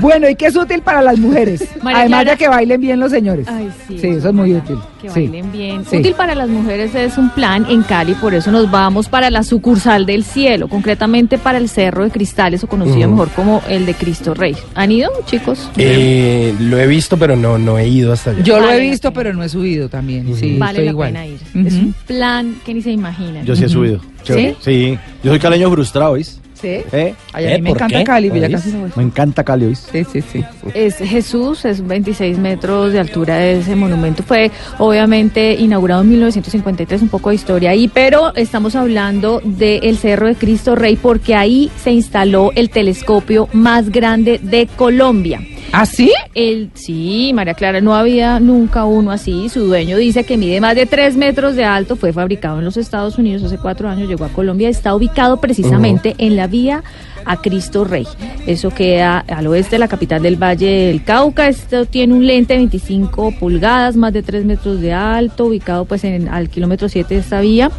[0.00, 1.64] Bueno, ¿y qué es útil para las mujeres?
[1.82, 2.30] María Además Clara.
[2.32, 3.46] de que bailen bien los señores.
[3.48, 3.98] Ay, sí.
[3.98, 4.76] Sí, eso es muy útil.
[5.00, 5.20] Que Sí.
[5.26, 5.84] bailen bien.
[5.84, 5.98] Sí.
[5.98, 9.42] Útil para las mujeres es un plan en Cali, por eso nos vamos para la
[9.42, 13.94] sucursal del cielo, concretamente para el Cerro de Cristales, o conocido mejor como el de
[13.94, 14.56] Cristo Rey.
[14.74, 15.70] ¿Han ido, chicos?
[15.76, 18.42] Eh, lo he visto, pero no, no he ido hasta allá.
[18.42, 19.22] Yo lo he visto, pena.
[19.24, 20.34] pero no he subido también.
[20.36, 21.12] Sí, vale estoy la igual.
[21.12, 21.38] pena ir.
[21.66, 23.44] Es un plan que ni se imaginan.
[23.44, 24.00] Yo sí he subido.
[24.22, 24.56] Chévere.
[24.60, 24.98] Sí.
[25.22, 26.40] Yo soy caleño frustrado, ¿oís?
[26.60, 26.68] ¿Sí?
[26.92, 27.14] ¿Eh?
[27.32, 27.62] Ay, a ¿Eh?
[27.62, 28.04] me ¿Por encanta qué?
[28.04, 28.56] Cali, pero ya ¿Oís?
[28.56, 28.90] casi no voy.
[28.96, 29.86] Me encanta Cali, ¿oís?
[29.90, 30.44] Sí, sí, sí.
[30.74, 34.22] Es Jesús, es 26 metros de altura de ese monumento.
[34.22, 40.26] Fue obviamente inaugurado en 1953, un poco de historia ahí, pero estamos hablando del Cerro
[40.26, 45.40] de Cristo Rey porque ahí se instaló el telescopio más grande de Colombia.
[45.72, 46.12] ¿Ah, sí?
[46.34, 49.48] El, sí, María Clara, no había nunca uno así.
[49.48, 52.76] Su dueño dice que mide más de 3 metros de alto, fue fabricado en los
[52.76, 56.82] Estados Unidos hace cuatro años, llegó a Colombia, está ubicado precisamente en la vía
[57.24, 58.06] a Cristo Rey.
[58.46, 61.48] Eso queda al oeste de la capital del Valle del Cauca.
[61.48, 66.02] Esto tiene un lente de 25 pulgadas, más de 3 metros de alto, ubicado pues
[66.02, 67.70] en al kilómetro 7 de esta vía.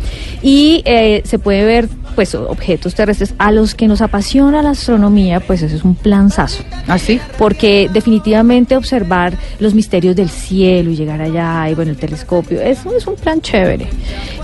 [0.41, 3.33] Y eh, se puede ver pues objetos terrestres.
[3.37, 7.19] A los que nos apasiona la astronomía, pues eso es un planzazo ¿Ah, sí?
[7.37, 12.95] porque definitivamente observar los misterios del cielo y llegar allá y bueno el telescopio eso
[12.95, 13.87] es un plan chévere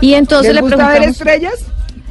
[0.01, 1.53] y entonces ¿Les le gusta ver estrellas?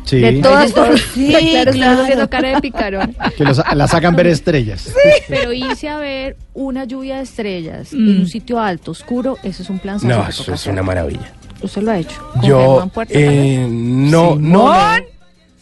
[0.04, 0.18] Sí.
[0.20, 2.02] de todas formas Sí, claro, claro.
[2.02, 4.88] haciendo cara de picarón Que los- la sacan ver estrellas.
[5.28, 8.08] pero irse a ver una lluvia de estrellas Mm.
[8.10, 11.32] en un sitio alto oscuro eso es un plan No, eso es una maravilla.
[11.62, 14.52] usted lo ha hecho Yo, eh, no, Simón.
[14.52, 15.16] no.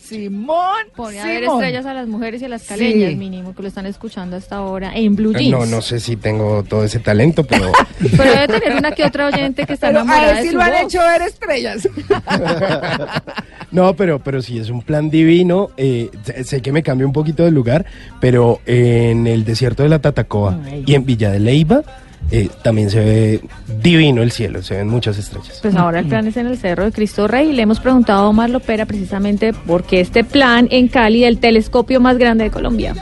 [0.09, 0.77] Simón.
[0.95, 1.57] Pone a ver Simón.
[1.63, 3.17] estrellas a las mujeres y a las caleñas, Sí.
[3.17, 5.51] mínimo, que lo están escuchando hasta ahora en Blue Jeans.
[5.51, 7.73] No, no sé si tengo todo ese talento, pero
[8.17, 10.49] Pero debe tener una que otra oyente que está Pero a enamorada él de sí
[10.51, 10.81] su lo han voz.
[10.83, 11.89] hecho ver estrellas.
[13.71, 15.71] no, pero, pero sí es un plan divino.
[15.77, 17.85] eh, sé- sé que me cambia un poquito de lugar,
[18.21, 20.85] pero en el desierto de la Tatacoa Ay.
[20.87, 21.83] y en Villa de Leiva
[22.31, 23.41] eh, también se ve
[23.83, 25.59] divino el cielo, se ven muchas estrellas.
[25.63, 28.25] Pues ahora el plan es en el Cerro de Cristo Rey y le hemos preguntado
[28.25, 32.51] a Omar Lopera precisamente por qué este plan en Cali, el telescopio más grande de
[32.51, 32.95] Colombia.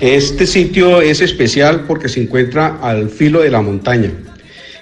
[0.00, 4.10] Este sitio es especial porque se encuentra al filo de la montaña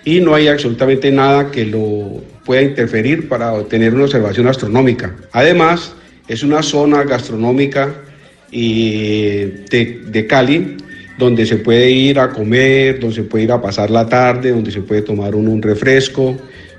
[0.05, 5.15] y no hay absolutamente nada que lo pueda interferir para obtener una observación astronómica.
[5.33, 5.95] Además,
[6.27, 7.95] es una zona gastronómica
[8.51, 9.37] y
[9.71, 10.77] de, de Cali
[11.19, 14.71] donde se puede ir a comer, donde se puede ir a pasar la tarde, donde
[14.71, 16.37] se puede tomar un, refresco,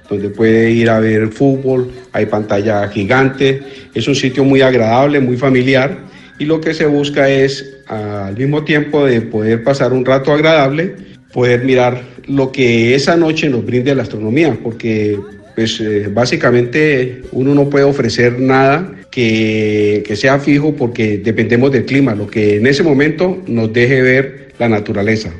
[0.09, 3.61] donde puede ir a ver fútbol, hay pantalla gigante,
[3.93, 5.97] es un sitio muy agradable, muy familiar.
[6.37, 10.95] Y lo que se busca es al mismo tiempo de poder pasar un rato agradable,
[11.31, 15.17] poder mirar lo que esa noche nos brinde la astronomía, porque
[15.55, 21.85] pues eh, básicamente uno no puede ofrecer nada que, que sea fijo porque dependemos del
[21.85, 25.31] clima, lo que en ese momento nos deje ver la naturaleza.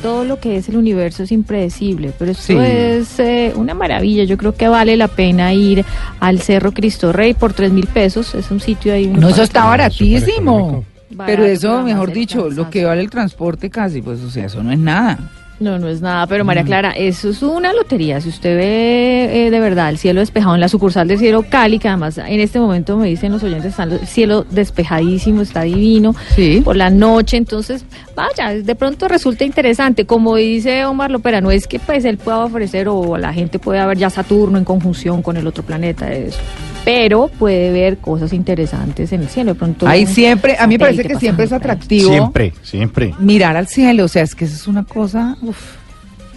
[0.00, 2.56] Todo lo que es el universo es impredecible, pero esto Sí.
[2.58, 4.24] es eh, una maravilla.
[4.24, 5.84] Yo creo que vale la pena ir
[6.20, 8.34] al Cerro Cristo Rey por tres mil pesos.
[8.34, 9.06] Es un sitio ahí.
[9.08, 10.84] No, eso está baratísimo.
[11.26, 14.72] Pero eso, mejor dicho, lo que vale el transporte casi, pues, o sea, eso no
[14.72, 15.18] es nada.
[15.60, 16.46] No, no es nada, pero Mm.
[16.46, 18.20] María Clara, eso es una lotería.
[18.20, 21.78] Si usted ve eh, de verdad el cielo despejado en la sucursal del cielo Cali,
[21.80, 26.14] que además en este momento me dicen los oyentes, está el cielo despejadísimo, está divino
[26.36, 26.60] Sí.
[26.64, 30.06] por la noche, entonces vaya, de pronto resulta interesante.
[30.06, 33.84] Como dice Omar Lopera, no es que pues él pueda ofrecer o la gente pueda
[33.86, 36.38] ver ya Saturno en conjunción con el otro planeta, eso.
[36.84, 39.52] Pero puede ver cosas interesantes en el cielo.
[39.52, 39.86] De pronto.
[39.86, 43.14] Ahí siempre, a mí me parece que siempre es atractivo Siempre, siempre.
[43.18, 45.58] mirar al cielo, o sea, es que eso es una cosa, uf.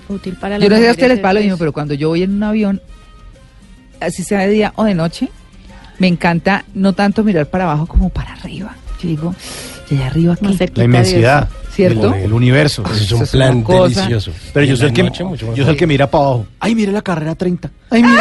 [0.10, 1.94] Útil para Yo no sé a ustedes les mujeres pasa lo es- mismo, pero cuando
[1.94, 2.82] yo voy en un avión,
[4.00, 5.30] así sea de día o de noche,
[6.00, 8.76] me encanta no tanto mirar para abajo como para arriba.
[9.02, 9.36] Yo digo,
[9.90, 11.50] ¿y allá arriba cerquita La inmensidad.
[11.74, 12.14] ¿Cierto?
[12.14, 12.84] El, el universo.
[12.86, 14.32] Eso es un es plan delicioso.
[14.54, 16.24] Pero yo soy, el la que, noche, mucho más yo soy el que mira para
[16.26, 16.46] abajo.
[16.60, 17.72] Ay, mire la carrera 30.
[17.90, 18.18] Ay, mire.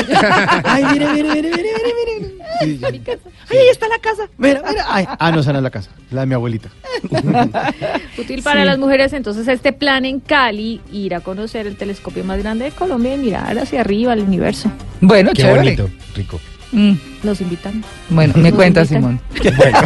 [0.65, 2.40] Ay, mire, mire, mire, mire, mire, mire.
[2.65, 2.85] Sí, sí.
[2.85, 4.25] ¡Ay, ahí está la casa!
[4.39, 4.85] Mira, mira.
[4.89, 5.91] Ay, ah, no, esa no es la casa.
[6.11, 6.69] La de mi abuelita.
[8.19, 12.39] Útil para las mujeres, entonces este plan en Cali, ir a conocer el telescopio más
[12.39, 14.71] grande de Colombia y mirar hacia arriba al universo.
[15.01, 15.59] Bueno, Qué chévere.
[15.77, 16.41] bonito, rico.
[16.73, 16.93] Mm,
[17.25, 17.85] Los invitamos.
[18.11, 19.01] Bueno, me cuenta invitan.
[19.01, 19.21] Simón.
[19.57, 19.79] Bueno.